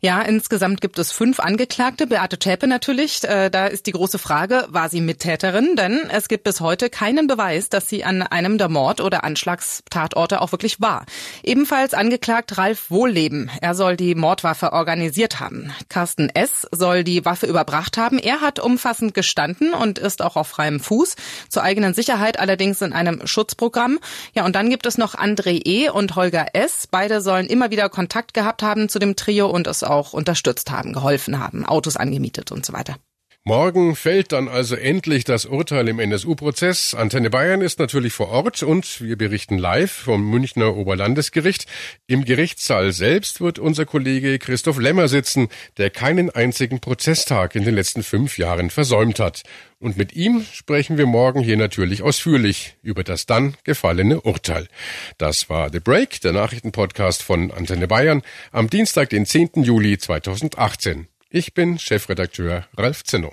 Ja, 0.00 0.22
insgesamt 0.22 0.80
gibt 0.80 0.98
es 0.98 1.12
fünf 1.12 1.40
Angeklagte. 1.40 2.06
Beate 2.06 2.38
Zschäpe 2.38 2.66
natürlich. 2.66 3.24
Äh, 3.24 3.50
da 3.50 3.66
ist 3.66 3.86
die 3.86 3.92
große 3.92 4.18
Frage, 4.18 4.66
war 4.68 4.88
sie 4.88 5.00
Mittäterin? 5.00 5.76
Denn 5.76 6.08
es 6.10 6.28
gibt 6.28 6.44
bis 6.44 6.60
heute 6.60 6.90
keinen 6.90 7.26
Beweis, 7.26 7.68
dass 7.68 7.88
sie 7.88 8.04
an 8.04 8.22
einem 8.22 8.58
der 8.58 8.68
Mord- 8.68 9.00
oder 9.00 9.24
Anschlagstatorte 9.24 10.40
auch 10.40 10.52
wirklich 10.52 10.80
war. 10.80 11.06
Ebenfalls 11.42 11.94
angeklagt 11.94 12.58
Ralf 12.58 12.90
Wohlleben. 12.90 13.50
Er 13.60 13.74
soll 13.74 13.96
die 13.96 14.14
Mordwaffe 14.14 14.72
organisiert 14.72 15.40
haben. 15.40 15.72
Carsten 15.88 16.28
S. 16.28 16.66
soll 16.72 17.04
die 17.04 17.24
Waffe 17.24 17.46
überbracht 17.46 17.96
haben. 17.96 18.18
Er 18.18 18.40
hat 18.40 18.58
umfassend 18.58 19.14
gestanden 19.14 19.72
und 19.72 19.98
ist 19.98 20.22
auch 20.22 20.36
auf 20.36 20.48
freiem 20.48 20.80
Fuß. 20.80 21.16
Zur 21.48 21.62
eigenen 21.62 21.94
Sicherheit 21.94 22.38
allerdings 22.38 22.82
in 22.82 22.92
einem 22.92 23.26
Schutzprogramm. 23.26 23.98
Ja, 24.34 24.44
und 24.44 24.56
dann 24.56 24.70
gibt 24.70 24.86
es 24.86 24.98
noch 24.98 25.14
André 25.14 25.60
E. 25.64 25.88
und 25.88 26.16
Holger 26.16 26.48
S. 26.54 26.86
Beide 26.90 27.20
sollen 27.20 27.46
immer 27.46 27.70
wieder 27.70 27.88
Kontakt 27.88 28.34
gehabt 28.34 28.62
haben 28.62 28.88
zu 28.88 28.98
dem 28.98 29.16
Trio 29.16 29.48
und 29.48 29.66
es 29.70 29.82
auch 29.82 30.12
unterstützt 30.12 30.70
haben, 30.70 30.92
geholfen 30.92 31.38
haben, 31.38 31.64
Autos 31.64 31.96
angemietet 31.96 32.52
und 32.52 32.66
so 32.66 32.72
weiter. 32.72 32.96
Morgen 33.44 33.96
fällt 33.96 34.32
dann 34.32 34.48
also 34.48 34.76
endlich 34.76 35.24
das 35.24 35.46
Urteil 35.46 35.88
im 35.88 35.98
NSU-Prozess. 35.98 36.92
Antenne 36.92 37.30
Bayern 37.30 37.62
ist 37.62 37.78
natürlich 37.78 38.12
vor 38.12 38.28
Ort 38.28 38.62
und 38.62 39.00
wir 39.00 39.16
berichten 39.16 39.56
live 39.56 39.90
vom 39.90 40.28
Münchner 40.28 40.76
Oberlandesgericht. 40.76 41.64
Im 42.06 42.26
Gerichtssaal 42.26 42.92
selbst 42.92 43.40
wird 43.40 43.58
unser 43.58 43.86
Kollege 43.86 44.38
Christoph 44.38 44.78
Lemmer 44.78 45.08
sitzen, 45.08 45.48
der 45.78 45.88
keinen 45.88 46.28
einzigen 46.28 46.80
Prozesstag 46.80 47.54
in 47.54 47.64
den 47.64 47.74
letzten 47.74 48.02
fünf 48.02 48.36
Jahren 48.36 48.68
versäumt 48.68 49.18
hat. 49.18 49.42
Und 49.78 49.96
mit 49.96 50.12
ihm 50.12 50.44
sprechen 50.52 50.98
wir 50.98 51.06
morgen 51.06 51.40
hier 51.40 51.56
natürlich 51.56 52.02
ausführlich 52.02 52.76
über 52.82 53.04
das 53.04 53.24
dann 53.24 53.56
gefallene 53.64 54.20
Urteil. 54.20 54.68
Das 55.16 55.48
war 55.48 55.72
The 55.72 55.80
Break, 55.80 56.20
der 56.20 56.32
Nachrichtenpodcast 56.32 57.22
von 57.22 57.50
Antenne 57.50 57.88
Bayern, 57.88 58.20
am 58.52 58.68
Dienstag, 58.68 59.08
den 59.08 59.24
10. 59.24 59.62
Juli 59.62 59.96
2018. 59.96 61.08
Ich 61.32 61.54
bin 61.54 61.78
Chefredakteur 61.78 62.64
Ralf 62.76 63.04
Zinno. 63.04 63.32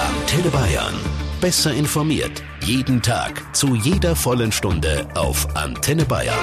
Antenne 0.00 0.50
Bayern. 0.50 0.94
Besser 1.40 1.72
informiert. 1.72 2.42
Jeden 2.60 3.00
Tag. 3.00 3.54
Zu 3.54 3.76
jeder 3.76 4.16
vollen 4.16 4.50
Stunde 4.50 5.06
auf 5.14 5.46
Antenne 5.54 6.04
Bayern. 6.04 6.36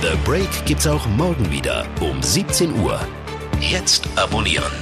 The 0.00 0.08
Break. 0.08 0.10
The 0.12 0.18
Break 0.24 0.64
gibt's 0.64 0.86
auch 0.86 1.06
morgen 1.06 1.50
wieder 1.50 1.86
um 2.00 2.22
17 2.22 2.80
Uhr. 2.80 2.98
Jetzt 3.60 4.08
abonnieren. 4.16 4.72